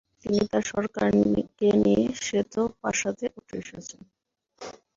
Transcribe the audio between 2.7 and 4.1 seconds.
প্রাসাদে উঠে আসেন।